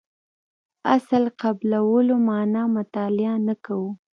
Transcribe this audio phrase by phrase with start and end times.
[0.95, 3.89] اصل قبلولو معنا مطالعه نه کوو.